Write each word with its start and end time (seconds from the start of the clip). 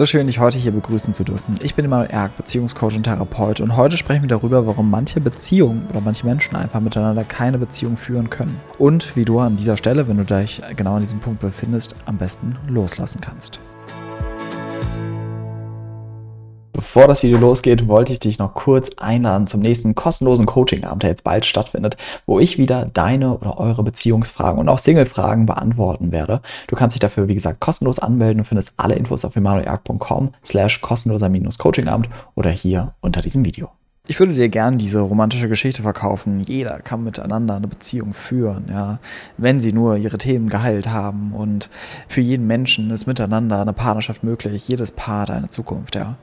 So 0.00 0.06
schön, 0.06 0.28
dich 0.28 0.38
heute 0.38 0.58
hier 0.58 0.72
begrüßen 0.72 1.12
zu 1.12 1.24
dürfen. 1.24 1.58
Ich 1.62 1.74
bin 1.74 1.84
Emanuel 1.84 2.08
Erk, 2.08 2.34
Beziehungscoach 2.38 2.96
und 2.96 3.02
Therapeut 3.02 3.60
und 3.60 3.76
heute 3.76 3.98
sprechen 3.98 4.22
wir 4.22 4.28
darüber, 4.30 4.66
warum 4.66 4.88
manche 4.90 5.20
Beziehungen 5.20 5.86
oder 5.90 6.00
manche 6.00 6.24
Menschen 6.24 6.56
einfach 6.56 6.80
miteinander 6.80 7.22
keine 7.22 7.58
Beziehung 7.58 7.98
führen 7.98 8.30
können. 8.30 8.58
Und 8.78 9.14
wie 9.14 9.26
du 9.26 9.40
an 9.40 9.58
dieser 9.58 9.76
Stelle, 9.76 10.08
wenn 10.08 10.16
du 10.16 10.24
dich 10.24 10.62
genau 10.74 10.94
an 10.94 11.02
diesem 11.02 11.20
Punkt 11.20 11.40
befindest, 11.40 11.96
am 12.06 12.16
besten 12.16 12.56
loslassen 12.66 13.20
kannst. 13.20 13.60
Bevor 16.80 17.06
das 17.06 17.22
Video 17.22 17.36
losgeht, 17.36 17.88
wollte 17.88 18.14
ich 18.14 18.20
dich 18.20 18.38
noch 18.38 18.54
kurz 18.54 18.88
einladen 18.96 19.46
zum 19.46 19.60
nächsten 19.60 19.94
kostenlosen 19.94 20.46
Coaching-Abend, 20.46 21.02
der 21.02 21.10
jetzt 21.10 21.24
bald 21.24 21.44
stattfindet, 21.44 21.98
wo 22.24 22.40
ich 22.40 22.56
wieder 22.56 22.86
deine 22.86 23.36
oder 23.36 23.60
eure 23.60 23.82
Beziehungsfragen 23.82 24.58
und 24.58 24.66
auch 24.70 24.78
Single-Fragen 24.78 25.44
beantworten 25.44 26.10
werde. 26.10 26.40
Du 26.68 26.76
kannst 26.76 26.94
dich 26.94 27.00
dafür, 27.00 27.28
wie 27.28 27.34
gesagt, 27.34 27.60
kostenlos 27.60 27.98
anmelden 27.98 28.40
und 28.40 28.46
findest 28.46 28.72
alle 28.78 28.94
Infos 28.94 29.26
auf 29.26 29.36
emanueljagd.com 29.36 30.32
slash 30.42 30.80
kostenloser-Coaching-Abend 30.80 32.08
oder 32.34 32.48
hier 32.48 32.94
unter 33.02 33.20
diesem 33.20 33.44
Video. 33.44 33.68
Ich 34.06 34.18
würde 34.18 34.32
dir 34.32 34.48
gerne 34.48 34.76
diese 34.76 35.00
romantische 35.00 35.48
Geschichte 35.48 35.82
verkaufen. 35.82 36.40
Jeder 36.40 36.80
kann 36.80 37.04
miteinander 37.04 37.54
eine 37.54 37.68
Beziehung 37.68 38.12
führen, 38.12 38.66
ja, 38.68 38.98
wenn 39.36 39.60
sie 39.60 39.72
nur 39.72 39.96
ihre 39.96 40.18
Themen 40.18 40.48
geheilt 40.48 40.88
haben. 40.88 41.32
Und 41.32 41.70
für 42.08 42.20
jeden 42.20 42.46
Menschen 42.46 42.90
ist 42.90 43.06
miteinander 43.06 43.60
eine 43.60 43.72
Partnerschaft 43.72 44.24
möglich. 44.24 44.66
Jedes 44.66 44.90
Paar 44.90 45.22
hat 45.22 45.30
eine 45.30 45.50
Zukunft, 45.50 45.94
ja. 45.94 46.16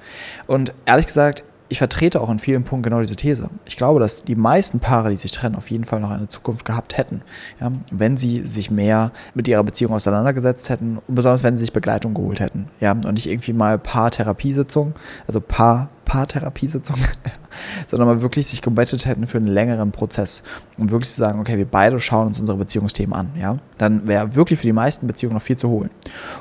Und 0.48 0.74
ehrlich 0.86 1.06
gesagt, 1.06 1.44
ich 1.70 1.80
vertrete 1.80 2.22
auch 2.22 2.30
in 2.30 2.40
vielen 2.40 2.64
Punkten 2.64 2.84
genau 2.84 3.02
diese 3.02 3.16
These. 3.16 3.50
Ich 3.66 3.78
glaube, 3.78 4.00
dass 4.00 4.24
die 4.24 4.36
meisten 4.36 4.80
Paare, 4.80 5.10
die 5.10 5.18
sich 5.18 5.32
trennen, 5.32 5.56
auf 5.56 5.70
jeden 5.70 5.86
Fall 5.86 6.00
noch 6.00 6.12
eine 6.12 6.28
Zukunft 6.28 6.66
gehabt 6.66 6.98
hätten, 6.98 7.22
ja, 7.60 7.72
wenn 7.92 8.18
sie 8.18 8.48
sich 8.48 8.72
mehr 8.72 9.12
mit 9.34 9.48
ihrer 9.48 9.64
Beziehung 9.64 9.94
auseinandergesetzt 9.94 10.70
hätten 10.70 11.00
besonders 11.08 11.44
wenn 11.44 11.58
sie 11.58 11.66
sich 11.66 11.74
Begleitung 11.74 12.14
geholt 12.14 12.40
hätten, 12.40 12.68
ja, 12.80 12.92
und 12.92 13.14
nicht 13.14 13.28
irgendwie 13.28 13.54
mal 13.54 13.78
Paar-Therapiesitzung, 13.78 14.94
also 15.28 15.42
Paar 15.42 15.90
Paartherapiesitzung, 16.06 16.96
sondern 17.88 18.08
mal 18.08 18.22
wirklich 18.22 18.48
sich 18.48 18.62
gebettet 18.62 19.06
hätten 19.06 19.28
für 19.28 19.38
einen 19.38 19.48
längeren 19.48 19.92
Prozess, 19.92 20.44
um 20.78 20.90
wirklich 20.92 21.10
zu 21.10 21.18
sagen, 21.18 21.40
okay, 21.40 21.58
wir 21.58 21.66
beide 21.66 22.00
schauen 22.00 22.28
uns 22.28 22.40
unsere 22.40 22.58
Beziehungsthemen 22.58 23.14
an, 23.14 23.32
ja, 23.40 23.58
dann 23.78 24.08
wäre 24.08 24.36
wirklich 24.36 24.60
für 24.60 24.66
die 24.68 24.74
meisten 24.74 25.08
Beziehungen 25.08 25.36
noch 25.36 25.42
viel 25.42 25.58
zu 25.58 25.70
holen. 25.70 25.90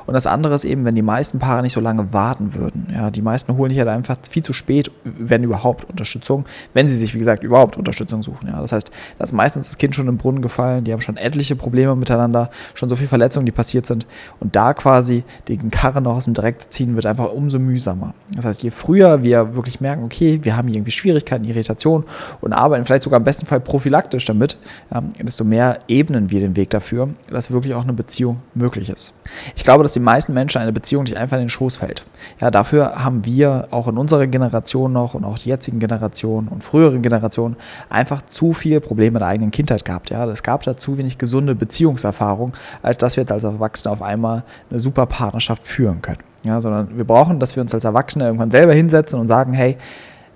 Und 0.05 0.13
das 0.13 0.27
andere 0.27 0.55
ist 0.55 0.65
eben, 0.65 0.85
wenn 0.85 0.95
die 0.95 1.01
meisten 1.01 1.39
Paare 1.39 1.61
nicht 1.63 1.73
so 1.73 1.81
lange 1.81 2.13
warten 2.13 2.53
würden, 2.53 2.87
ja, 2.93 3.11
die 3.11 3.21
meisten 3.21 3.55
holen 3.57 3.69
sich 3.69 3.79
halt 3.79 3.89
einfach 3.89 4.17
viel 4.29 4.43
zu 4.43 4.53
spät, 4.53 4.91
wenn 5.03 5.43
überhaupt 5.43 5.89
Unterstützung, 5.89 6.45
wenn 6.73 6.87
sie 6.87 6.97
sich, 6.97 7.13
wie 7.13 7.19
gesagt, 7.19 7.43
überhaupt 7.43 7.77
Unterstützung 7.77 8.23
suchen, 8.23 8.47
ja. 8.47 8.61
Das 8.61 8.71
heißt, 8.71 8.91
da 9.17 9.23
ist 9.23 9.33
meistens 9.33 9.67
das 9.67 9.77
Kind 9.77 9.95
schon 9.95 10.07
im 10.07 10.17
Brunnen 10.17 10.41
gefallen, 10.41 10.83
die 10.83 10.93
haben 10.93 11.01
schon 11.01 11.17
etliche 11.17 11.55
Probleme 11.55 11.95
miteinander, 11.95 12.49
schon 12.73 12.89
so 12.89 12.95
viele 12.95 13.07
Verletzungen, 13.09 13.45
die 13.45 13.51
passiert 13.51 13.85
sind 13.85 14.05
und 14.39 14.55
da 14.55 14.73
quasi 14.73 15.23
den 15.47 15.71
Karren 15.71 16.03
noch 16.03 16.15
aus 16.15 16.25
dem 16.25 16.33
Dreck 16.33 16.61
zu 16.61 16.69
ziehen, 16.69 16.95
wird 16.95 17.05
einfach 17.05 17.31
umso 17.31 17.59
mühsamer. 17.59 18.13
Das 18.35 18.45
heißt, 18.45 18.63
je 18.63 18.71
früher 18.71 19.23
wir 19.23 19.55
wirklich 19.55 19.81
merken, 19.81 20.03
okay, 20.03 20.39
wir 20.43 20.55
haben 20.55 20.67
hier 20.67 20.77
irgendwie 20.77 20.91
Schwierigkeiten, 20.91 21.06
Irritation 21.07 22.03
und 22.41 22.53
arbeiten 22.53 22.85
vielleicht 22.85 23.03
sogar 23.03 23.19
im 23.19 23.23
besten 23.23 23.45
Fall 23.45 23.59
prophylaktisch 23.59 24.25
damit, 24.25 24.57
ähm, 24.93 25.09
desto 25.21 25.43
mehr 25.43 25.79
ebnen 25.87 26.29
wir 26.29 26.39
den 26.39 26.55
Weg 26.55 26.69
dafür, 26.69 27.09
dass 27.29 27.51
wirklich 27.51 27.73
auch 27.73 27.83
eine 27.83 27.93
Beziehung 27.93 28.41
möglich 28.53 28.89
ist. 28.89 29.13
Ich 29.55 29.63
glaube, 29.63 29.83
dass 29.83 29.93
die 29.93 29.99
meisten 29.99 30.33
Menschen 30.33 30.61
eine 30.61 30.73
Beziehung 30.73 31.03
nicht 31.03 31.17
einfach 31.17 31.37
in 31.37 31.43
den 31.43 31.49
Schoß 31.49 31.77
fällt. 31.77 32.03
Ja, 32.39 32.51
dafür 32.51 33.03
haben 33.03 33.25
wir 33.25 33.67
auch 33.71 33.87
in 33.87 33.97
unserer 33.97 34.27
Generation 34.27 34.93
noch 34.93 35.13
und 35.13 35.23
auch 35.23 35.39
die 35.39 35.49
jetzigen 35.49 35.79
Generationen 35.79 36.47
und 36.47 36.63
früheren 36.63 37.01
Generationen 37.01 37.55
einfach 37.89 38.21
zu 38.23 38.53
viele 38.53 38.81
Probleme 38.81 39.19
der 39.19 39.27
eigenen 39.27 39.51
Kindheit 39.51 39.85
gehabt. 39.85 40.09
Ja, 40.09 40.25
es 40.25 40.43
gab 40.43 40.63
da 40.63 40.77
zu 40.77 40.97
wenig 40.97 41.17
gesunde 41.17 41.55
Beziehungserfahrung, 41.55 42.53
als 42.81 42.97
dass 42.97 43.15
wir 43.15 43.21
jetzt 43.21 43.31
als 43.31 43.43
Erwachsene 43.43 43.91
auf 43.91 44.01
einmal 44.01 44.43
eine 44.69 44.79
super 44.79 45.05
Partnerschaft 45.05 45.65
führen 45.65 46.01
können. 46.01 46.19
Ja, 46.43 46.61
sondern 46.61 46.97
wir 46.97 47.03
brauchen, 47.03 47.39
dass 47.39 47.55
wir 47.55 47.61
uns 47.61 47.73
als 47.73 47.83
Erwachsene 47.83 48.25
irgendwann 48.25 48.51
selber 48.51 48.73
hinsetzen 48.73 49.19
und 49.19 49.27
sagen, 49.27 49.53
hey, 49.53 49.77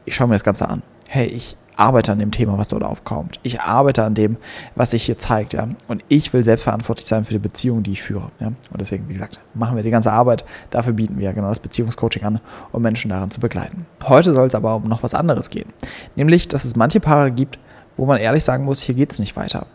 ich 0.05 0.15
schaue 0.15 0.27
mir 0.27 0.35
das 0.35 0.43
Ganze 0.43 0.67
an. 0.69 0.83
Hey, 1.07 1.27
ich 1.27 1.57
arbeite 1.75 2.11
an 2.11 2.19
dem 2.19 2.31
Thema, 2.31 2.57
was 2.57 2.67
dort 2.67 2.83
aufkommt. 2.83 3.39
Ich 3.43 3.61
arbeite 3.61 4.03
an 4.03 4.13
dem, 4.13 4.37
was 4.75 4.91
sich 4.91 5.03
hier 5.03 5.17
zeigt, 5.17 5.53
ja. 5.53 5.67
Und 5.87 6.03
ich 6.09 6.31
will 6.33 6.43
selbstverantwortlich 6.43 7.07
sein 7.07 7.25
für 7.25 7.33
die 7.33 7.39
Beziehung, 7.39 7.83
die 7.83 7.91
ich 7.91 8.03
führe. 8.03 8.29
Ja? 8.39 8.47
Und 8.47 8.79
deswegen, 8.79 9.09
wie 9.09 9.13
gesagt, 9.13 9.39
machen 9.53 9.75
wir 9.75 9.83
die 9.83 9.89
ganze 9.89 10.11
Arbeit. 10.11 10.45
Dafür 10.69 10.93
bieten 10.93 11.17
wir 11.17 11.33
genau 11.33 11.49
das 11.49 11.59
Beziehungscoaching 11.59 12.23
an, 12.23 12.39
um 12.71 12.81
Menschen 12.81 13.09
daran 13.09 13.31
zu 13.31 13.39
begleiten. 13.39 13.85
Heute 14.03 14.33
soll 14.33 14.47
es 14.47 14.55
aber 14.55 14.75
um 14.75 14.87
noch 14.87 15.03
was 15.03 15.13
anderes 15.13 15.49
gehen. 15.49 15.69
Nämlich, 16.15 16.47
dass 16.47 16.65
es 16.65 16.75
manche 16.75 16.99
Paare 16.99 17.31
gibt, 17.31 17.57
wo 18.01 18.07
man 18.07 18.17
ehrlich 18.17 18.43
sagen 18.43 18.65
muss, 18.65 18.81
hier 18.81 18.95
geht 18.95 19.11
es 19.11 19.19
nicht 19.19 19.35
weiter. 19.35 19.67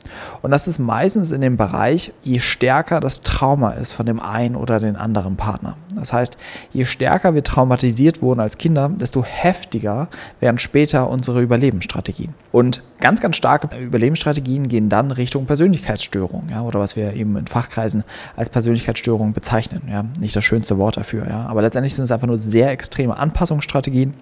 Und 0.42 0.50
das 0.50 0.66
ist 0.66 0.80
meistens 0.80 1.30
in 1.30 1.42
dem 1.42 1.56
Bereich, 1.56 2.12
je 2.22 2.40
stärker 2.40 2.98
das 2.98 3.20
Trauma 3.20 3.70
ist 3.70 3.92
von 3.92 4.04
dem 4.04 4.18
einen 4.18 4.56
oder 4.56 4.80
den 4.80 4.96
anderen 4.96 5.36
Partner. 5.36 5.76
Das 5.94 6.12
heißt, 6.12 6.36
je 6.72 6.86
stärker 6.86 7.34
wir 7.34 7.44
traumatisiert 7.44 8.22
wurden 8.22 8.40
als 8.40 8.58
Kinder, 8.58 8.88
desto 8.88 9.22
heftiger 9.22 10.08
werden 10.40 10.58
später 10.58 11.08
unsere 11.08 11.40
Überlebensstrategien. 11.40 12.34
Und 12.50 12.82
ganz, 12.98 13.20
ganz 13.20 13.36
starke 13.36 13.68
Überlebensstrategien 13.78 14.68
gehen 14.68 14.88
dann 14.88 15.12
Richtung 15.12 15.46
Persönlichkeitsstörung, 15.46 16.48
ja, 16.50 16.62
oder 16.62 16.80
was 16.80 16.96
wir 16.96 17.14
eben 17.14 17.36
in 17.36 17.46
Fachkreisen 17.46 18.02
als 18.34 18.50
Persönlichkeitsstörung 18.50 19.34
bezeichnen. 19.34 19.82
Ja. 19.88 20.04
Nicht 20.18 20.34
das 20.34 20.42
schönste 20.42 20.78
Wort 20.78 20.96
dafür, 20.96 21.28
ja. 21.28 21.46
Aber 21.46 21.62
letztendlich 21.62 21.94
sind 21.94 22.06
es 22.06 22.10
einfach 22.10 22.26
nur 22.26 22.40
sehr 22.40 22.72
extreme 22.72 23.16
Anpassungsstrategien 23.16 24.14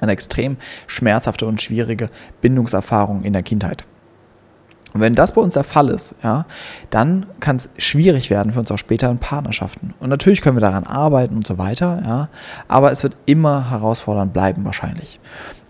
eine 0.00 0.12
extrem 0.12 0.56
schmerzhafte 0.86 1.46
und 1.46 1.62
schwierige 1.62 2.10
Bindungserfahrung 2.40 3.22
in 3.22 3.32
der 3.32 3.42
Kindheit. 3.42 3.84
Und 4.94 5.02
wenn 5.02 5.14
das 5.14 5.32
bei 5.32 5.40
uns 5.42 5.54
der 5.54 5.64
Fall 5.64 5.90
ist, 5.90 6.14
ja, 6.22 6.46
dann 6.90 7.26
kann 7.40 7.56
es 7.56 7.68
schwierig 7.76 8.30
werden 8.30 8.52
für 8.52 8.60
uns 8.60 8.70
auch 8.70 8.78
später 8.78 9.10
in 9.10 9.18
Partnerschaften. 9.18 9.94
Und 10.00 10.08
natürlich 10.08 10.40
können 10.40 10.56
wir 10.56 10.62
daran 10.62 10.84
arbeiten 10.84 11.36
und 11.36 11.46
so 11.46 11.58
weiter, 11.58 12.02
ja, 12.04 12.28
aber 12.68 12.90
es 12.90 13.02
wird 13.02 13.14
immer 13.26 13.70
herausfordernd 13.70 14.32
bleiben 14.32 14.64
wahrscheinlich. 14.64 15.20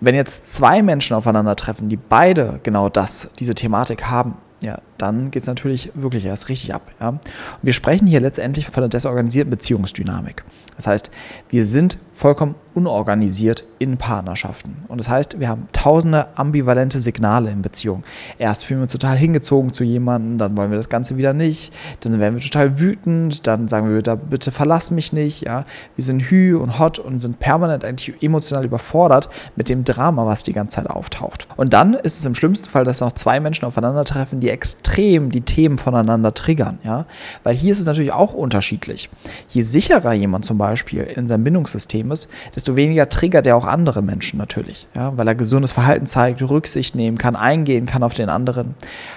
Wenn 0.00 0.14
jetzt 0.14 0.54
zwei 0.54 0.82
Menschen 0.82 1.16
aufeinandertreffen, 1.16 1.88
die 1.88 1.96
beide 1.96 2.60
genau 2.62 2.88
das, 2.88 3.32
diese 3.38 3.54
Thematik 3.54 4.04
haben, 4.04 4.36
ja, 4.60 4.78
dann 4.98 5.30
geht 5.30 5.42
es 5.42 5.48
natürlich 5.48 5.92
wirklich 5.94 6.24
erst 6.24 6.48
richtig 6.48 6.74
ab. 6.74 6.82
Ja? 7.00 7.08
Und 7.10 7.20
wir 7.62 7.72
sprechen 7.72 8.06
hier 8.06 8.20
letztendlich 8.20 8.66
von 8.66 8.82
der 8.82 8.88
desorganisierten 8.88 9.50
Beziehungsdynamik. 9.50 10.44
Das 10.76 10.86
heißt, 10.86 11.10
wir 11.48 11.66
sind 11.66 11.98
vollkommen 12.14 12.54
unorganisiert 12.74 13.64
in 13.78 13.96
Partnerschaften. 13.96 14.84
Und 14.86 14.98
das 14.98 15.08
heißt, 15.08 15.40
wir 15.40 15.48
haben 15.48 15.68
tausende 15.72 16.28
ambivalente 16.36 17.00
Signale 17.00 17.50
in 17.50 17.62
Beziehungen. 17.62 18.04
Erst 18.38 18.64
fühlen 18.64 18.80
wir 18.80 18.84
uns 18.84 18.92
total 18.92 19.16
hingezogen 19.16 19.72
zu 19.72 19.82
jemandem, 19.82 20.38
dann 20.38 20.56
wollen 20.56 20.70
wir 20.70 20.78
das 20.78 20.88
Ganze 20.88 21.16
wieder 21.16 21.32
nicht, 21.32 21.72
dann 22.00 22.18
werden 22.20 22.34
wir 22.34 22.42
total 22.42 22.78
wütend, 22.78 23.46
dann 23.48 23.66
sagen 23.66 23.92
wir, 23.92 24.02
da, 24.02 24.14
bitte 24.14 24.52
verlass 24.52 24.92
mich 24.92 25.12
nicht. 25.12 25.42
Ja? 25.42 25.64
Wir 25.96 26.04
sind 26.04 26.22
hü 26.30 26.56
und 26.56 26.78
hot 26.78 27.00
und 27.00 27.18
sind 27.18 27.40
permanent 27.40 27.84
eigentlich 27.84 28.20
emotional 28.22 28.64
überfordert 28.64 29.28
mit 29.56 29.68
dem 29.68 29.84
Drama, 29.84 30.26
was 30.26 30.44
die 30.44 30.52
ganze 30.52 30.76
Zeit 30.76 30.90
auftaucht. 30.90 31.48
Und 31.56 31.72
dann 31.72 31.94
ist 31.94 32.18
es 32.18 32.24
im 32.24 32.36
schlimmsten 32.36 32.68
Fall, 32.68 32.84
dass 32.84 33.00
noch 33.00 33.12
zwei 33.12 33.40
Menschen 33.40 33.64
aufeinandertreffen, 33.64 34.38
die 34.38 34.50
extrem 34.50 34.87
die 35.30 35.42
Themen 35.42 35.78
voneinander 35.78 36.34
triggern. 36.34 36.78
Ja? 36.84 37.06
Weil 37.44 37.54
hier 37.54 37.72
ist 37.72 37.80
es 37.80 37.86
natürlich 37.86 38.12
auch 38.12 38.34
unterschiedlich. 38.34 39.08
Je 39.48 39.62
sicherer 39.62 40.12
jemand 40.12 40.44
zum 40.44 40.58
Beispiel 40.58 41.02
in 41.02 41.28
seinem 41.28 41.44
Bindungssystem 41.44 42.10
ist, 42.10 42.28
desto 42.56 42.76
weniger 42.76 43.08
triggert 43.08 43.46
er 43.46 43.56
auch 43.56 43.66
andere 43.66 44.02
Menschen 44.02 44.38
natürlich, 44.38 44.86
ja, 44.94 45.16
weil 45.16 45.28
er 45.28 45.34
gesundes 45.34 45.72
Verhalten 45.72 46.06
zeigt, 46.06 46.42
Rücksicht 46.42 46.94
nehmen 46.94 47.18
kann, 47.18 47.36
eingehen 47.36 47.86
kann 47.86 48.02
auf 48.02 48.14
den 48.14 48.28
anderen. 48.28 48.74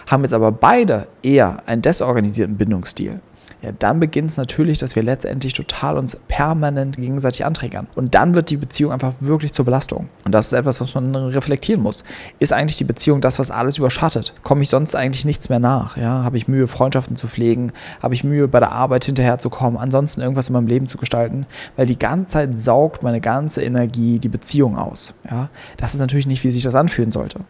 Haben 0.07 0.23
jetzt 0.23 0.33
aber 0.33 0.51
beide 0.51 1.07
eher 1.23 1.63
einen 1.65 1.81
desorganisierten 1.81 2.57
Bindungsstil 2.57 3.19
ja, 3.61 3.71
dann 3.77 3.99
beginnt 3.99 4.31
es 4.31 4.37
natürlich, 4.37 4.79
dass 4.79 4.95
wir 4.95 5.03
letztendlich 5.03 5.53
total 5.53 5.97
uns 5.97 6.15
permanent 6.27 6.95
gegenseitig 6.97 7.45
anträgern. 7.45 7.87
Und 7.93 8.15
dann 8.15 8.33
wird 8.33 8.49
die 8.49 8.57
Beziehung 8.57 8.91
einfach 8.91 9.13
wirklich 9.19 9.53
zur 9.53 9.65
Belastung. 9.65 10.09
Und 10.25 10.31
das 10.31 10.47
ist 10.47 10.53
etwas, 10.53 10.81
was 10.81 10.95
man 10.95 11.15
reflektieren 11.15 11.83
muss. 11.83 12.03
Ist 12.39 12.53
eigentlich 12.53 12.77
die 12.77 12.85
Beziehung 12.85 13.21
das, 13.21 13.37
was 13.37 13.51
alles 13.51 13.77
überschattet? 13.77 14.33
Komme 14.41 14.63
ich 14.63 14.69
sonst 14.69 14.95
eigentlich 14.95 15.25
nichts 15.25 15.49
mehr 15.49 15.59
nach? 15.59 15.95
Ja? 15.95 16.23
Habe 16.23 16.37
ich 16.37 16.47
Mühe, 16.47 16.67
Freundschaften 16.67 17.15
zu 17.15 17.27
pflegen? 17.27 17.71
Habe 18.01 18.15
ich 18.15 18.23
Mühe, 18.23 18.47
bei 18.47 18.59
der 18.59 18.71
Arbeit 18.71 19.05
hinterherzukommen? 19.05 19.79
Ansonsten 19.79 20.21
irgendwas 20.21 20.49
in 20.49 20.53
meinem 20.53 20.67
Leben 20.67 20.87
zu 20.87 20.97
gestalten? 20.97 21.45
Weil 21.75 21.85
die 21.85 21.99
ganze 21.99 22.31
Zeit 22.31 22.57
saugt 22.57 23.03
meine 23.03 23.21
ganze 23.21 23.61
Energie 23.61 24.17
die 24.17 24.29
Beziehung 24.29 24.75
aus. 24.75 25.13
Ja? 25.29 25.49
Das 25.77 25.93
ist 25.93 25.99
natürlich 25.99 26.27
nicht, 26.27 26.43
wie 26.43 26.51
sich 26.51 26.63
das 26.63 26.73
anfühlen 26.73 27.11
sollte. 27.11 27.41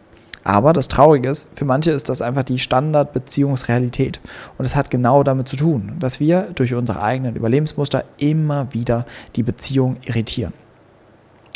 Aber 0.44 0.72
das 0.72 0.88
Traurige 0.88 1.28
ist, 1.28 1.48
für 1.56 1.64
manche 1.64 1.92
ist 1.92 2.08
das 2.08 2.20
einfach 2.22 2.42
die 2.42 2.58
Standardbeziehungsrealität. 2.58 4.20
Und 4.58 4.64
es 4.64 4.74
hat 4.74 4.90
genau 4.90 5.22
damit 5.22 5.48
zu 5.48 5.56
tun, 5.56 5.96
dass 6.00 6.20
wir 6.20 6.48
durch 6.54 6.74
unsere 6.74 7.02
eigenen 7.02 7.36
Überlebensmuster 7.36 8.04
immer 8.18 8.72
wieder 8.72 9.06
die 9.36 9.42
Beziehung 9.42 9.98
irritieren. 10.04 10.52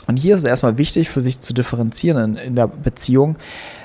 Und 0.07 0.19
hier 0.19 0.35
ist 0.35 0.43
es 0.43 0.47
erstmal 0.47 0.79
wichtig, 0.79 1.11
für 1.11 1.21
sich 1.21 1.41
zu 1.41 1.53
differenzieren 1.53 2.37
in, 2.37 2.49
in 2.49 2.57
der 2.57 2.69
Beziehung, 2.69 3.37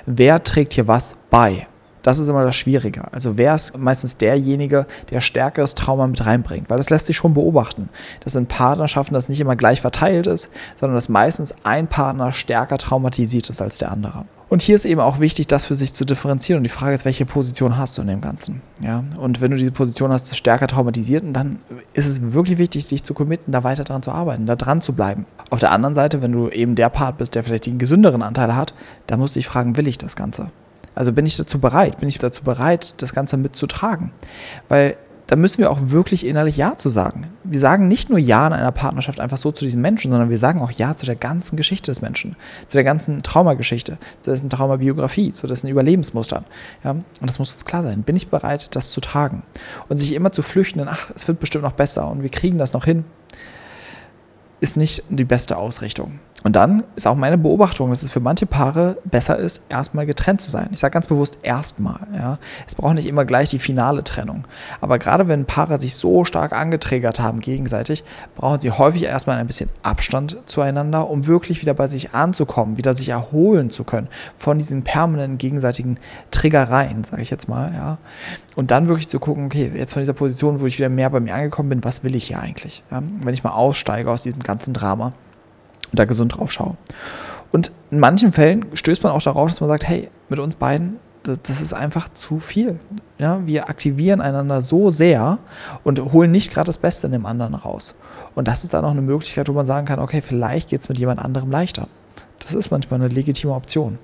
wer 0.06 0.44
trägt 0.44 0.74
hier 0.74 0.88
was 0.88 1.15
bei. 1.31 1.68
Das 2.04 2.18
ist 2.18 2.27
immer 2.27 2.44
das 2.44 2.56
Schwierige. 2.56 3.12
Also 3.13 3.38
wer 3.38 3.54
ist 3.54 3.77
meistens 3.77 4.18
derjenige, 4.18 4.88
der 5.12 5.21
stärkeres 5.21 5.75
Trauma 5.75 6.07
mit 6.07 6.25
reinbringt? 6.25 6.69
Weil 6.69 6.77
das 6.77 6.89
lässt 6.89 7.06
sich 7.06 7.15
schon 7.15 7.33
beobachten, 7.33 7.89
dass 8.24 8.36
in 8.36 8.47
Partnerschaften 8.47 9.13
das 9.13 9.30
nicht 9.30 9.39
immer 9.39 9.56
gleich 9.56 9.81
verteilt 9.81 10.25
ist, 10.25 10.50
sondern 10.80 10.95
dass 10.95 11.09
meistens 11.09 11.54
ein 11.63 11.88
Partner 11.88 12.31
stärker 12.31 12.77
traumatisiert 12.77 13.50
ist 13.50 13.62
als 13.62 13.77
der 13.77 13.92
andere. 13.92 14.25
Und 14.51 14.62
hier 14.62 14.75
ist 14.75 14.83
eben 14.83 15.00
auch 15.00 15.21
wichtig, 15.21 15.48
das 15.48 15.68
für 15.68 15.75
sich 15.75 15.94
zu 15.94 16.03
differenzieren. 16.03 16.57
Und 16.57 16.63
die 16.63 16.69
Frage 16.69 16.94
ist, 16.94 17.06
welche 17.06 17.25
Position 17.25 17.77
hast 17.77 17.98
du 17.98 18.01
in 18.01 18.09
dem 18.09 18.19
Ganzen? 18.19 18.62
Ja? 18.81 19.06
Und 19.18 19.39
wenn 19.39 19.51
du 19.51 19.56
diese 19.56 19.71
Position 19.71 20.12
hast, 20.12 20.36
stärker 20.36 20.68
traumatisierten, 20.68 21.31
dann 21.31 21.59
ist 21.94 22.06
es 22.06 22.33
wirklich 22.33 22.57
wichtig, 22.57 22.86
dich 22.86 23.01
zu 23.01 23.13
committen, 23.13 23.53
da 23.53 23.63
weiter 23.63 23.86
dran 23.86 24.03
zu 24.03 24.12
arbeiten, 24.12 24.48
da 24.48 24.57
dran 24.57 24.81
zu 24.81 24.92
bleiben. 24.92 25.25
Auf 25.51 25.59
der 25.59 25.71
anderen 25.71 25.95
Seite, 25.95 26.21
wenn 26.21 26.33
du 26.33 26.50
eben 26.50 26.75
der 26.75 26.89
Part 26.89 27.18
bist, 27.18 27.33
der 27.36 27.45
vielleicht 27.45 27.65
den 27.65 27.77
gesünderen 27.77 28.21
Anteil 28.21 28.53
hat, 28.53 28.74
dann 29.07 29.19
musst 29.19 29.36
du 29.36 29.39
dich 29.39 29.48
fragen, 29.48 29.77
will 29.77 29.88
ich 29.88 29.98
das 29.98 30.18
Ganze? 30.18 30.51
Also 30.95 31.13
bin 31.13 31.25
ich 31.25 31.38
dazu 31.38 31.59
bereit? 31.59 32.00
Bin 32.00 32.09
ich 32.09 32.18
dazu 32.18 32.44
bereit, 32.44 33.01
das 33.01 33.13
Ganze 33.13 33.38
mitzutragen? 33.38 34.12
Weil 34.68 34.97
da 35.31 35.38
müssen 35.38 35.60
wir 35.60 35.72
auch 35.72 35.80
wirklich 35.81 36.25
innerlich 36.25 36.57
Ja 36.57 36.78
zu 36.78 36.89
sagen. 36.89 37.30
Wir 37.45 37.62
sagen 37.62 37.88
nicht 37.88 38.10
nur 38.10 38.19
Ja 38.19 38.45
in 38.48 38.51
einer 38.51 38.74
Partnerschaft 38.74 39.22
einfach 39.22 39.38
so 39.38 39.54
zu 39.54 39.63
diesem 39.63 39.80
Menschen, 39.80 40.12
sondern 40.12 40.30
wir 40.30 40.38
sagen 40.38 40.60
auch 40.60 40.72
Ja 40.72 40.94
zu 40.94 41.06
der 41.06 41.16
ganzen 41.16 41.56
Geschichte 41.56 41.89
des 41.89 42.01
Menschen, 42.01 42.36
zu 42.68 42.75
der 42.75 42.83
ganzen 42.83 43.24
Traumageschichte, 43.24 43.98
zu 44.19 44.30
dessen 44.30 44.50
Traumabiografie, 44.50 45.31
zu 45.31 45.48
dessen 45.48 45.69
Überlebensmustern. 45.69 46.44
Ja? 46.83 46.92
Und 46.92 47.06
das 47.22 47.39
muss 47.39 47.54
uns 47.54 47.63
klar 47.63 47.81
sein. 47.81 48.04
Bin 48.04 48.18
ich 48.18 48.28
bereit, 48.28 48.75
das 48.75 48.89
zu 48.89 49.00
tragen? 49.00 49.44
Und 49.88 50.00
sich 50.00 50.12
immer 50.16 50.33
zu 50.33 50.42
flüchten, 50.42 50.86
ach, 50.86 51.10
es 51.16 51.30
wird 51.30 51.39
bestimmt 51.39 51.63
noch 51.63 51.72
besser 51.72 52.12
und 52.12 52.24
wir 52.24 52.30
kriegen 52.30 52.57
das 52.57 52.74
noch 52.74 52.83
hin, 52.83 53.06
ist 54.60 54.75
nicht 54.75 55.06
die 55.07 55.24
beste 55.24 55.56
Ausrichtung. 55.56 56.19
Und 56.44 56.56
dann 56.56 56.84
ist 56.96 57.08
auch 57.08 57.16
meine 57.16 57.38
Beobachtung, 57.38 57.90
dass 57.90 58.02
es 58.02 58.10
für 58.10 58.20
manche 58.20 58.46
Paare 58.46 58.98
besser 59.06 59.38
ist, 59.38 59.62
erstmal 59.70 60.06
getrennt 60.06 60.42
zu 60.42 60.50
sein. 60.50 60.70
Ich 60.72 60.80
sage 60.80 60.94
ganz 60.94 61.08
bewusst 61.08 61.38
erstmal. 61.44 62.00
Ja. 62.14 62.40
Es 62.68 62.76
braucht 62.76 62.96
nicht 62.96 63.08
immer 63.08 63.26
gleich 63.26 63.52
die 63.52 63.60
finale 63.60 64.04
Trennung. 64.04 64.46
Aber 64.80 64.98
gerade 64.98 65.28
wenn 65.28 65.46
Paare 65.46 65.80
sich 65.80 65.96
so 65.96 66.26
stark 66.26 66.54
angetriggert 66.54 67.20
haben 67.20 67.40
gegenseitig, 67.40 68.04
brauchen 68.36 68.60
sie 68.60 68.72
häufig 68.72 69.04
erstmal 69.04 69.38
ein 69.38 69.48
bisschen 69.48 69.70
Abstand 69.84 70.38
zueinander, 70.48 71.10
um 71.10 71.28
wirklich 71.28 71.62
wieder 71.62 71.74
bei 71.76 71.88
sich 71.88 72.14
anzukommen, 72.14 72.78
wieder 72.78 72.96
sich 72.96 73.10
erholen 73.10 73.70
zu 73.70 73.84
können 73.84 74.08
von 74.38 74.58
diesen 74.58 74.84
permanenten 74.84 75.38
gegenseitigen 75.38 76.00
Triggereien, 76.32 77.04
sage 77.04 77.22
ich 77.22 77.30
jetzt 77.30 77.50
mal. 77.50 77.72
Ja. 77.74 77.98
Und 78.56 78.72
dann 78.72 78.88
wirklich 78.88 79.08
zu 79.08 79.20
gucken, 79.20 79.46
okay, 79.46 79.72
jetzt 79.76 79.94
von 79.94 80.02
dieser 80.02 80.14
Position, 80.14 80.60
wo 80.60 80.66
ich 80.66 80.78
wieder 80.78 80.90
mehr 80.90 81.10
bei 81.10 81.20
mir 81.20 81.36
angekommen 81.36 81.70
bin, 81.70 81.84
was 81.84 82.04
will 82.04 82.16
ich 82.16 82.28
hier 82.28 82.40
eigentlich? 82.40 82.84
Ja. 82.90 83.02
Wenn 83.22 83.34
ich 83.34 83.44
mal 83.44 83.52
aussteige 83.52 84.10
aus 84.10 84.24
diesem 84.24 84.42
ganzen 84.42 84.74
Drama 84.74 85.14
und 85.92 86.00
da 86.00 86.06
gesund 86.06 86.38
drauf 86.38 86.52
schaue. 86.52 86.78
Und 87.52 87.72
in 87.92 88.00
manchen 88.00 88.32
Fällen 88.32 88.66
stößt 88.74 89.04
man 89.04 89.12
auch 89.12 89.22
darauf, 89.22 89.50
dass 89.50 89.62
man 89.62 89.70
sagt, 89.70 89.88
hey, 89.88 90.10
mit 90.30 90.40
uns 90.40 90.56
beiden, 90.56 90.98
das 91.24 91.62
ist 91.62 91.74
einfach 91.74 92.10
zu 92.10 92.40
viel. 92.40 92.80
Ja, 93.20 93.46
wir 93.46 93.70
aktivieren 93.70 94.22
einander 94.22 94.62
so 94.62 94.90
sehr 94.90 95.38
und 95.84 96.00
holen 96.14 96.32
nicht 96.32 96.52
gerade 96.52 96.68
das 96.68 96.78
Beste 96.78 97.08
in 97.08 97.14
dem 97.14 97.26
anderen 97.26 97.54
raus. 97.54 97.94
Und 98.34 98.48
das 98.48 98.64
ist 98.64 98.74
dann 98.74 98.86
auch 98.86 98.92
eine 98.92 99.02
Möglichkeit, 99.02 99.48
wo 99.50 99.54
man 99.54 99.68
sagen 99.68 99.86
kann, 99.86 100.00
okay, 100.00 100.22
vielleicht 100.22 100.70
geht 100.70 100.82
es 100.82 100.90
mit 100.90 100.98
jemand 100.98 101.20
anderem 101.20 101.52
leichter. 101.52 101.88
Das 102.44 102.54
ist 102.54 102.72
manchmal 102.72 103.00
eine 103.00 103.14
legitime 103.14 103.54
Option. 103.54 104.00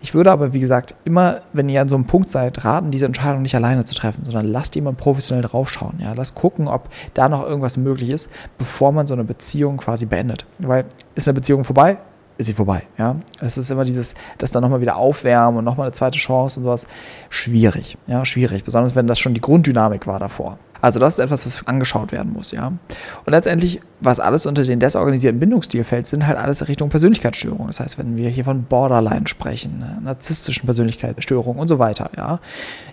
Ich 0.00 0.14
würde 0.14 0.32
aber, 0.32 0.52
wie 0.52 0.60
gesagt, 0.60 0.94
immer, 1.04 1.42
wenn 1.52 1.68
ihr 1.68 1.80
an 1.80 1.88
so 1.88 1.94
einem 1.94 2.06
Punkt 2.06 2.30
seid, 2.30 2.64
raten, 2.64 2.90
diese 2.90 3.06
Entscheidung 3.06 3.42
nicht 3.42 3.54
alleine 3.54 3.84
zu 3.84 3.94
treffen, 3.94 4.24
sondern 4.24 4.46
lasst 4.46 4.74
jemand 4.74 4.98
professionell 4.98 5.44
draufschauen. 5.44 5.98
Ja? 6.00 6.12
Lasst 6.14 6.34
gucken, 6.34 6.68
ob 6.68 6.88
da 7.14 7.28
noch 7.28 7.44
irgendwas 7.44 7.76
möglich 7.76 8.10
ist, 8.10 8.30
bevor 8.58 8.92
man 8.92 9.06
so 9.06 9.14
eine 9.14 9.24
Beziehung 9.24 9.76
quasi 9.76 10.06
beendet. 10.06 10.46
Weil 10.58 10.86
ist 11.14 11.28
eine 11.28 11.34
Beziehung 11.34 11.64
vorbei, 11.64 11.98
ist 12.38 12.46
sie 12.46 12.54
vorbei. 12.54 12.82
Ja, 12.98 13.16
es 13.40 13.58
ist 13.58 13.70
immer 13.70 13.84
dieses, 13.84 14.14
das 14.38 14.50
dann 14.52 14.62
nochmal 14.62 14.80
wieder 14.80 14.96
aufwärmen 14.96 15.58
und 15.58 15.64
nochmal 15.64 15.86
eine 15.86 15.92
zweite 15.92 16.18
Chance 16.18 16.60
und 16.60 16.64
sowas. 16.64 16.86
Schwierig, 17.28 17.98
ja, 18.06 18.24
schwierig. 18.24 18.64
Besonders 18.64 18.96
wenn 18.96 19.06
das 19.06 19.18
schon 19.18 19.34
die 19.34 19.40
Grunddynamik 19.40 20.06
war 20.06 20.18
davor. 20.18 20.58
Also 20.82 20.98
das 20.98 21.14
ist 21.14 21.18
etwas, 21.20 21.46
was 21.46 21.64
angeschaut 21.68 22.10
werden 22.10 22.32
muss, 22.32 22.50
ja. 22.50 22.66
Und 22.66 23.30
letztendlich, 23.30 23.80
was 24.00 24.18
alles 24.18 24.46
unter 24.46 24.64
den 24.64 24.80
desorganisierten 24.80 25.38
Bindungsstil 25.38 25.84
fällt, 25.84 26.08
sind 26.08 26.26
halt 26.26 26.36
alles 26.38 26.66
Richtung 26.66 26.88
Persönlichkeitsstörungen. 26.88 27.68
Das 27.68 27.78
heißt, 27.78 27.98
wenn 27.98 28.16
wir 28.16 28.28
hier 28.28 28.44
von 28.44 28.64
Borderline 28.64 29.28
sprechen, 29.28 29.78
ne, 29.78 30.00
narzisstischen 30.02 30.66
Persönlichkeitsstörungen 30.66 31.60
und 31.60 31.68
so 31.68 31.78
weiter, 31.78 32.10
ja, 32.16 32.40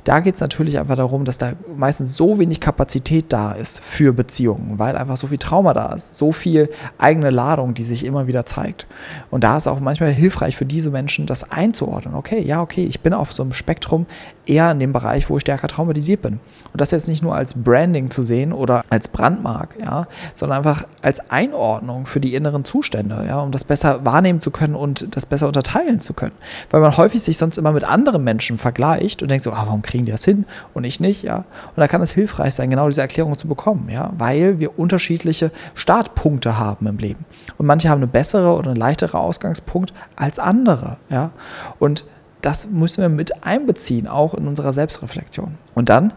da 0.03 0.19
geht 0.19 0.35
es 0.35 0.41
natürlich 0.41 0.77
einfach 0.77 0.97
darum, 0.97 1.25
dass 1.25 1.39
da 1.39 1.53
meistens 1.75 2.15
so 2.15 2.37
wenig 2.37 2.59
Kapazität 2.59 3.25
da 3.29 3.53
ist 3.53 3.79
für 3.79 4.13
Beziehungen, 4.13 4.77
weil 4.77 4.95
einfach 4.95 5.17
so 5.17 5.25
viel 5.25 5.39
Trauma 5.39 5.73
da 5.73 5.93
ist, 5.93 6.15
so 6.15 6.31
viel 6.31 6.69
eigene 6.99 7.31
Ladung, 7.31 7.73
die 7.73 7.83
sich 7.83 8.05
immer 8.05 8.27
wieder 8.27 8.45
zeigt. 8.45 8.85
Und 9.31 9.43
da 9.43 9.57
ist 9.57 9.67
auch 9.67 9.79
manchmal 9.79 10.11
hilfreich 10.11 10.55
für 10.55 10.65
diese 10.65 10.91
Menschen, 10.91 11.25
das 11.25 11.51
einzuordnen. 11.51 12.13
Okay, 12.13 12.39
ja, 12.41 12.61
okay, 12.61 12.85
ich 12.85 12.99
bin 13.01 13.13
auf 13.13 13.33
so 13.33 13.41
einem 13.41 13.53
Spektrum 13.53 14.05
eher 14.45 14.71
in 14.71 14.79
dem 14.79 14.93
Bereich, 14.93 15.29
wo 15.29 15.37
ich 15.37 15.41
stärker 15.41 15.67
traumatisiert 15.67 16.21
bin. 16.21 16.39
Und 16.71 16.81
das 16.81 16.91
jetzt 16.91 17.07
nicht 17.07 17.23
nur 17.23 17.35
als 17.35 17.53
Brand 17.53 17.78
Branding 17.79 18.09
zu 18.09 18.23
sehen 18.23 18.51
oder 18.51 18.83
als 18.89 19.07
Brandmark, 19.07 19.77
ja, 19.79 20.07
sondern 20.33 20.57
einfach 20.57 20.83
als 21.01 21.31
Einordnung 21.31 22.07
für 22.07 22.19
die 22.19 22.35
inneren 22.35 22.65
Zustände, 22.65 23.23
ja, 23.25 23.39
um 23.39 23.53
das 23.53 23.63
besser 23.63 24.03
wahrnehmen 24.03 24.41
zu 24.41 24.51
können 24.51 24.75
und 24.75 25.15
das 25.15 25.25
besser 25.25 25.47
unterteilen 25.47 26.01
zu 26.01 26.13
können. 26.13 26.35
Weil 26.71 26.81
man 26.81 26.97
häufig 26.97 27.23
sich 27.23 27.37
sonst 27.37 27.57
immer 27.57 27.71
mit 27.71 27.85
anderen 27.85 28.21
Menschen 28.25 28.57
vergleicht 28.57 29.21
und 29.21 29.31
denkt 29.31 29.45
so, 29.45 29.53
ah, 29.53 29.63
warum 29.65 29.81
kriegen 29.81 30.05
die 30.05 30.11
das 30.11 30.25
hin 30.25 30.45
und 30.73 30.83
ich 30.83 30.99
nicht, 30.99 31.23
ja. 31.23 31.37
Und 31.37 31.77
da 31.77 31.87
kann 31.87 32.01
es 32.01 32.11
hilfreich 32.11 32.53
sein, 32.53 32.69
genau 32.69 32.87
diese 32.87 32.99
Erklärung 32.99 33.37
zu 33.37 33.47
bekommen, 33.47 33.87
ja, 33.89 34.11
weil 34.17 34.59
wir 34.59 34.77
unterschiedliche 34.77 35.51
Startpunkte 35.73 36.59
haben 36.59 36.85
im 36.85 36.97
Leben. 36.97 37.23
Und 37.57 37.65
manche 37.65 37.87
haben 37.87 37.99
eine 37.99 38.07
bessere 38.07 38.53
oder 38.55 38.71
eine 38.71 38.79
leichtere 38.79 39.17
Ausgangspunkt 39.17 39.93
als 40.17 40.37
andere, 40.37 40.97
ja. 41.09 41.31
Und 41.79 42.03
das 42.41 42.67
müssen 42.69 43.01
wir 43.01 43.09
mit 43.09 43.43
einbeziehen, 43.45 44.07
auch 44.07 44.33
in 44.33 44.47
unserer 44.47 44.73
Selbstreflexion. 44.73 45.57
Und 45.75 45.89
dann 45.89 46.13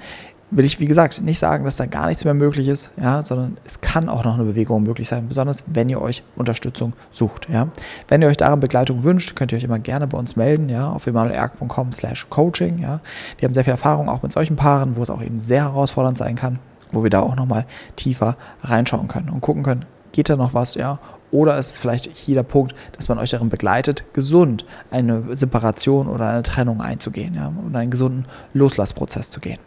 will 0.53 0.65
ich, 0.67 0.79
wie 0.81 0.87
gesagt, 0.87 1.23
nicht 1.23 1.39
sagen, 1.39 1.65
dass 1.65 1.77
da 1.77 1.87
gar 1.87 2.07
nichts 2.07 2.25
mehr 2.25 2.35
möglich 2.35 2.69
ist, 2.69 2.91
ja, 3.01 3.23
sondern 3.23 3.57
es 3.65 3.81
kann 3.81 4.09
auch 4.09 4.23
noch 4.23 4.35
eine 4.35 4.45
Bewegung 4.45 4.83
möglich 4.83 5.09
sein, 5.09 5.27
besonders 5.27 5.65
wenn 5.67 5.89
ihr 5.89 6.01
euch 6.01 6.23
Unterstützung 6.37 6.93
sucht. 7.11 7.49
Ja. 7.51 7.69
Wenn 8.09 8.23
ihr 8.23 8.29
euch 8.29 8.37
darin 8.37 8.61
Begleitung 8.61 9.03
wünscht, 9.03 9.35
könnt 9.35 9.51
ihr 9.53 9.59
euch 9.59 9.65
immer 9.65 9.79
gerne 9.79 10.07
bei 10.07 10.19
uns 10.19 10.37
melden, 10.37 10.69
ja, 10.69 10.91
auf 10.91 11.07
emanuelerg.com 11.07 11.93
slash 11.93 12.27
coaching. 12.29 12.79
Ja. 12.79 13.01
Wir 13.39 13.49
haben 13.49 13.55
sehr 13.55 13.65
viel 13.65 13.73
Erfahrung 13.73 14.09
auch 14.09 14.23
mit 14.23 14.33
solchen 14.33 14.57
Paaren, 14.57 14.97
wo 14.97 15.03
es 15.03 15.11
auch 15.11 15.23
eben 15.23 15.41
sehr 15.41 15.65
herausfordernd 15.65 16.19
sein 16.19 16.37
kann, 16.37 16.59
wo 16.93 17.03
wir 17.03 17.11
da 17.11 17.21
auch 17.21 17.35
nochmal 17.35 17.65
tiefer 17.97 18.37
reinschauen 18.63 19.09
können 19.09 19.31
und 19.31 19.41
gucken 19.41 19.63
können, 19.63 19.87
geht 20.13 20.29
da 20.29 20.37
noch 20.37 20.53
was, 20.53 20.75
ja, 20.75 20.99
oder 21.31 21.57
ist 21.57 21.71
es 21.71 21.79
vielleicht 21.79 22.11
hier 22.13 22.35
der 22.35 22.43
Punkt, 22.43 22.75
dass 22.95 23.09
man 23.09 23.19
euch 23.19 23.31
darin 23.31 23.49
begleitet, 23.49 24.05
gesund 24.13 24.67
eine 24.91 25.35
Separation 25.35 26.09
oder 26.09 26.29
eine 26.29 26.43
Trennung 26.43 26.83
einzugehen 26.83 27.35
ja, 27.35 27.47
und 27.47 27.75
einen 27.75 27.91
gesunden 27.91 28.27
Loslassprozess 28.53 29.31
zu 29.31 29.41
gehen. 29.41 29.59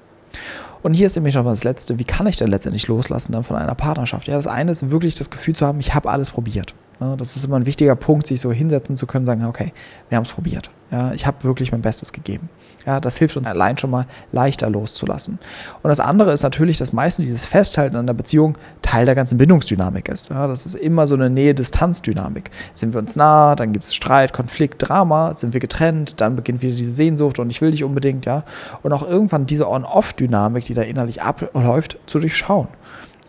Und 0.85 0.93
hier 0.93 1.07
ist 1.07 1.15
nämlich 1.15 1.33
noch 1.33 1.43
das 1.43 1.63
Letzte, 1.63 1.97
wie 1.97 2.03
kann 2.03 2.27
ich 2.27 2.37
denn 2.37 2.51
letztendlich 2.51 2.87
loslassen 2.87 3.31
dann 3.31 3.43
von 3.43 3.55
einer 3.55 3.73
Partnerschaft? 3.73 4.27
Ja, 4.27 4.35
das 4.35 4.45
eine 4.45 4.71
ist 4.71 4.91
wirklich 4.91 5.15
das 5.15 5.31
Gefühl 5.31 5.55
zu 5.55 5.65
haben, 5.65 5.79
ich 5.79 5.95
habe 5.95 6.11
alles 6.11 6.29
probiert. 6.29 6.75
Ja, 6.99 7.15
das 7.15 7.35
ist 7.35 7.45
immer 7.45 7.57
ein 7.57 7.65
wichtiger 7.65 7.95
Punkt, 7.95 8.27
sich 8.27 8.39
so 8.39 8.51
hinsetzen 8.51 8.97
zu 8.97 9.05
können, 9.05 9.25
sagen, 9.25 9.45
okay, 9.45 9.73
wir 10.09 10.17
haben 10.17 10.25
es 10.25 10.31
probiert. 10.31 10.69
Ja, 10.91 11.11
ich 11.13 11.25
habe 11.25 11.43
wirklich 11.43 11.71
mein 11.71 11.81
Bestes 11.81 12.13
gegeben. 12.13 12.49
Ja, 12.85 12.99
das 12.99 13.17
hilft 13.17 13.35
uns 13.35 13.47
allein 13.47 13.77
schon 13.77 13.89
mal 13.89 14.05
leichter 14.31 14.69
loszulassen. 14.69 15.39
Und 15.81 15.89
das 15.89 15.99
andere 15.99 16.31
ist 16.31 16.43
natürlich, 16.43 16.77
dass 16.77 16.93
meistens 16.93 17.25
dieses 17.25 17.45
Festhalten 17.45 17.95
an 17.95 18.05
der 18.05 18.13
Beziehung 18.13 18.57
Teil 18.83 19.05
der 19.07 19.15
ganzen 19.15 19.39
Bindungsdynamik 19.39 20.07
ist. 20.07 20.29
Ja, 20.29 20.45
das 20.45 20.67
ist 20.67 20.75
immer 20.75 21.07
so 21.07 21.15
eine 21.15 21.31
Nähe-Distanz-Dynamik. 21.31 22.51
Sind 22.75 22.93
wir 22.93 22.99
uns 22.99 23.15
nah, 23.15 23.55
dann 23.55 23.73
gibt 23.73 23.85
es 23.85 23.95
Streit, 23.95 24.33
Konflikt, 24.33 24.87
Drama, 24.87 25.33
sind 25.33 25.53
wir 25.53 25.59
getrennt, 25.59 26.21
dann 26.21 26.35
beginnt 26.35 26.61
wieder 26.61 26.75
diese 26.75 26.91
Sehnsucht 26.91 27.39
und 27.39 27.49
ich 27.49 27.59
will 27.59 27.71
dich 27.71 27.83
unbedingt, 27.83 28.25
ja. 28.25 28.43
Und 28.83 28.93
auch 28.93 29.07
irgendwann 29.07 29.47
diese 29.47 29.67
On-Off-Dynamik, 29.67 30.65
die 30.65 30.75
da 30.75 30.83
innerlich 30.83 31.23
abläuft, 31.23 31.97
zu 32.05 32.19
durchschauen 32.19 32.67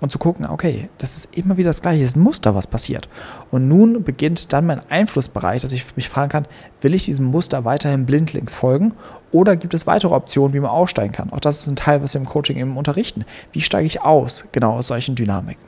und 0.01 0.13
zu 0.13 0.19
gucken, 0.19 0.47
okay, 0.47 0.89
das 0.99 1.17
ist 1.17 1.37
immer 1.37 1.57
wieder 1.57 1.71
das 1.71 1.83
Gleiche, 1.83 2.03
es 2.03 2.11
ist 2.11 2.17
ein 2.17 2.23
Muster, 2.23 2.55
was 2.55 2.67
passiert. 2.67 3.09
Und 3.51 3.69
nun 3.69 4.03
beginnt 4.05 4.53
dann 4.53 4.67
mein 4.67 4.81
Einflussbereich, 4.91 5.63
dass 5.63 5.73
ich 5.73 5.97
mich 5.97 6.09
fragen 6.09 6.29
kann, 6.29 6.47
will 6.81 6.95
ich 6.95 7.07
diesem 7.07 7.27
Muster 7.27 7.65
weiterhin 7.65 8.07
blindlings 8.07 8.55
folgen 8.55 8.93
oder 9.33 9.57
gibt 9.57 9.75
es 9.75 9.87
weitere 9.87 10.15
Optionen, 10.15 10.55
wie 10.55 10.61
man 10.61 10.71
aussteigen 10.71 11.13
kann? 11.13 11.33
Auch 11.33 11.41
das 11.41 11.63
ist 11.63 11.69
ein 11.69 11.77
Teil, 11.77 12.03
was 12.03 12.15
wir 12.15 12.21
im 12.21 12.27
Coaching 12.27 12.59
eben 12.59 12.77
unterrichten. 12.77 13.25
Wie 13.53 13.61
steige 13.61 13.87
ich 13.87 14.03
aus, 14.03 14.45
genau 14.53 14.73
aus 14.73 14.89
solchen 14.89 15.15
Dynamiken? 15.15 15.65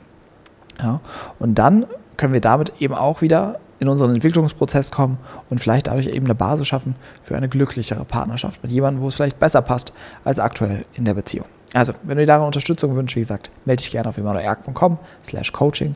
Ja, 0.81 1.01
und 1.39 1.55
dann 1.55 1.85
können 2.15 2.33
wir 2.33 2.41
damit 2.41 2.73
eben 2.79 2.93
auch 2.93 3.21
wieder 3.21 3.59
in 3.79 3.87
unseren 3.87 4.13
Entwicklungsprozess 4.13 4.91
kommen 4.91 5.17
und 5.49 5.59
vielleicht 5.59 5.87
dadurch 5.87 6.07
eben 6.07 6.25
eine 6.25 6.35
Basis 6.35 6.67
schaffen 6.67 6.95
für 7.23 7.35
eine 7.35 7.49
glücklichere 7.49 8.05
Partnerschaft 8.05 8.61
mit 8.61 8.71
jemandem, 8.71 9.01
wo 9.01 9.07
es 9.07 9.15
vielleicht 9.15 9.39
besser 9.39 9.61
passt 9.61 9.93
als 10.23 10.39
aktuell 10.39 10.85
in 10.93 11.05
der 11.05 11.13
Beziehung. 11.13 11.45
Also, 11.73 11.93
wenn 12.03 12.17
du 12.17 12.23
dir 12.23 12.27
daran 12.27 12.47
Unterstützung 12.47 12.95
wünschst, 12.95 13.15
wie 13.15 13.21
gesagt, 13.21 13.51
melde 13.65 13.81
dich 13.81 13.91
gerne 13.91 14.09
auf 14.09 14.17
emanuelerg.com 14.17 14.97
slash 15.23 15.51
coaching. 15.51 15.95